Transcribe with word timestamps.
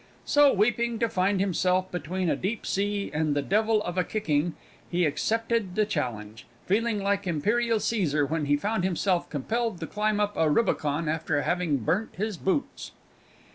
So, 0.25 0.51
weeping 0.51 0.97
to 0.97 1.07
find 1.07 1.39
himself 1.39 1.91
between 1.91 2.27
a 2.27 2.35
deep 2.35 2.65
sea 2.65 3.11
and 3.13 3.35
the 3.35 3.43
devil 3.43 3.83
of 3.83 3.99
a 3.99 4.03
kicking, 4.03 4.55
he 4.89 5.05
accepted 5.05 5.75
the 5.75 5.85
challenge, 5.85 6.47
feeling 6.65 6.97
like 7.03 7.27
Imperial 7.27 7.77
Cæsar, 7.77 8.27
when 8.27 8.45
he 8.45 8.57
found 8.57 8.83
himself 8.83 9.29
compelled 9.29 9.79
to 9.79 9.85
climb 9.85 10.19
up 10.19 10.35
a 10.35 10.49
rubicon 10.49 11.07
after 11.07 11.43
having 11.43 11.77
burnt 11.77 12.15
his 12.15 12.35
boots! 12.35 12.93